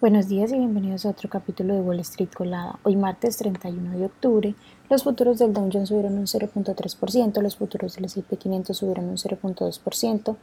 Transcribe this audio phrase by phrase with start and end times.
[0.00, 2.78] Buenos días y bienvenidos a otro capítulo de Wall Street Colada.
[2.84, 4.54] Hoy martes 31 de octubre,
[4.88, 9.18] los futuros del Dow Jones subieron un 0.3%, los futuros del S&P 500 subieron un
[9.18, 10.36] 0.2%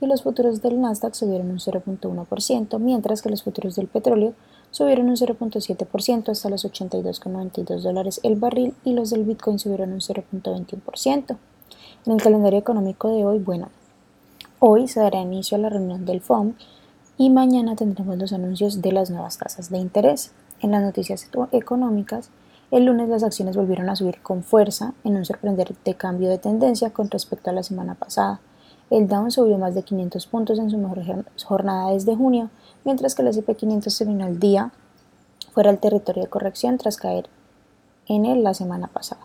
[0.00, 4.34] y los futuros del Nasdaq subieron un 0.1%, mientras que los futuros del petróleo
[4.72, 10.00] subieron un 0.7% hasta los 82,92 dólares el barril y los del Bitcoin subieron un
[10.00, 11.36] 0.21%.
[12.06, 13.68] En el calendario económico de hoy, bueno,
[14.58, 16.54] hoy se dará inicio a la reunión del FOM
[17.16, 20.32] y mañana tendremos los anuncios de las nuevas tasas de interés.
[20.60, 22.30] En las noticias económicas,
[22.70, 26.90] el lunes las acciones volvieron a subir con fuerza en un sorprendente cambio de tendencia
[26.90, 28.40] con respecto a la semana pasada.
[28.90, 31.02] El Dow subió más de 500 puntos en su mejor
[31.44, 32.50] jornada desde junio,
[32.84, 34.72] mientras que el S&P 500 terminó el día
[35.52, 37.28] fuera del territorio de corrección tras caer
[38.08, 39.22] en él la semana pasada.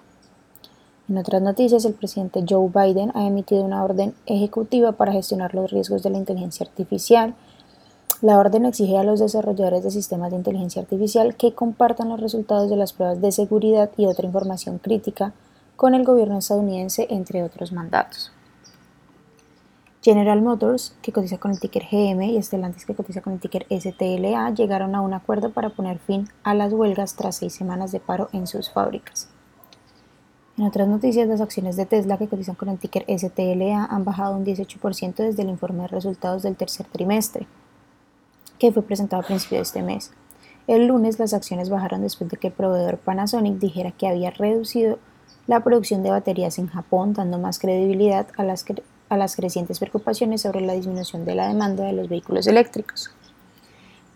[1.09, 5.71] En otras noticias, el presidente Joe Biden ha emitido una orden ejecutiva para gestionar los
[5.71, 7.33] riesgos de la inteligencia artificial
[8.21, 12.69] la orden exige a los desarrolladores de sistemas de inteligencia artificial que compartan los resultados
[12.69, 15.33] de las pruebas de seguridad y otra información crítica
[15.77, 18.33] con el gobierno estadounidense, entre otros mandatos.
[20.01, 23.65] General Motors, que cotiza con el ticker GM, y Stellantis, que cotiza con el ticker
[23.69, 28.01] STLA, llegaron a un acuerdo para poner fin a las huelgas tras seis semanas de
[28.01, 29.29] paro en sus fábricas.
[30.57, 34.35] En otras noticias, las acciones de Tesla, que cotizan con el ticker STLA, han bajado
[34.35, 37.47] un 18% desde el informe de resultados del tercer trimestre
[38.59, 40.11] que fue presentado a principios de este mes.
[40.67, 44.99] El lunes las acciones bajaron después de que el proveedor Panasonic dijera que había reducido
[45.47, 48.65] la producción de baterías en Japón, dando más credibilidad a las,
[49.09, 53.09] a las crecientes preocupaciones sobre la disminución de la demanda de los vehículos eléctricos.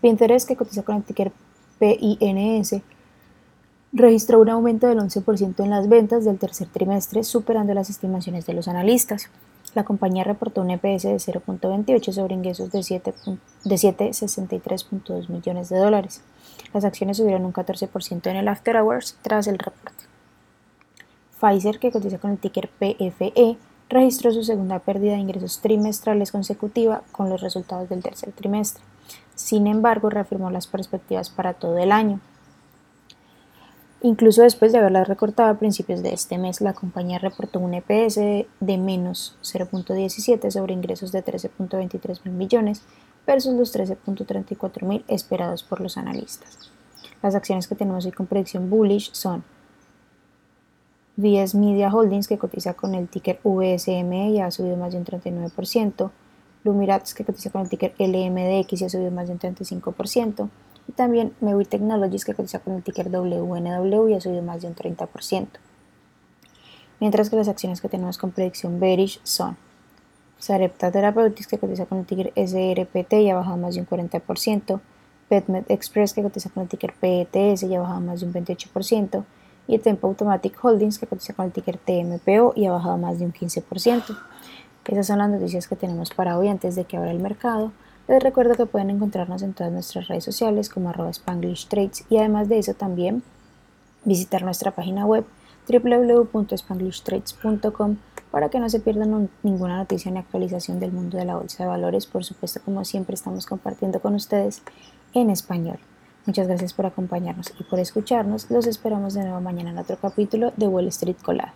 [0.00, 1.32] Pinterest, que cotiza con el ticker
[1.80, 2.76] PINS,
[3.92, 8.54] registró un aumento del 11% en las ventas del tercer trimestre, superando las estimaciones de
[8.54, 9.28] los analistas.
[9.74, 16.22] La compañía reportó un EPS de 0.28 sobre ingresos de 763.2 millones de dólares.
[16.72, 20.04] Las acciones subieron un 14% en el after hours tras el reporte.
[21.40, 23.56] Pfizer, que cotiza con el ticker PFE,
[23.88, 28.84] registró su segunda pérdida de ingresos trimestrales consecutiva con los resultados del tercer trimestre.
[29.34, 32.20] Sin embargo, reafirmó las perspectivas para todo el año.
[34.04, 38.16] Incluso después de haberla recortado a principios de este mes, la compañía reportó un EPS
[38.60, 42.82] de menos 0.17 sobre ingresos de 13.23 mil millones
[43.26, 46.70] versus los 13.34 mil esperados por los analistas.
[47.22, 49.42] Las acciones que tenemos hoy con predicción bullish son
[51.16, 55.06] VS Media Holdings, que cotiza con el ticker VSM y ha subido más de un
[55.06, 56.10] 39%,
[56.62, 60.50] Lumirats, que cotiza con el ticker LMDX y ha subido más de un 35%,
[60.88, 64.68] y también Mewi Technologies que cotiza con el ticker WNW y ha subido más de
[64.68, 65.46] un 30%.
[67.00, 69.56] Mientras que las acciones que tenemos con predicción bearish son
[70.38, 74.80] Sarepta Therapeutics que cotiza con el ticker SRPT y ha bajado más de un 40%,
[75.28, 79.24] PetMed Express que cotiza con el ticker PETS y ha bajado más de un 28%,
[79.66, 83.24] y Tempo Automatic Holdings que cotiza con el ticker TMPO y ha bajado más de
[83.24, 84.16] un 15%.
[84.86, 87.72] Esas son las noticias que tenemos para hoy antes de que abra el mercado.
[88.06, 92.18] Les recuerdo que pueden encontrarnos en todas nuestras redes sociales como arroba Spanglish Trades y
[92.18, 93.22] además de eso también
[94.04, 95.24] visitar nuestra página web
[95.66, 97.96] www.spanglishtrades.com
[98.30, 101.70] para que no se pierdan ninguna noticia ni actualización del mundo de la bolsa de
[101.70, 102.04] valores.
[102.04, 104.60] Por supuesto, como siempre, estamos compartiendo con ustedes
[105.14, 105.78] en español.
[106.26, 108.50] Muchas gracias por acompañarnos y por escucharnos.
[108.50, 111.54] Los esperamos de nuevo mañana en otro capítulo de Wall Street Colada.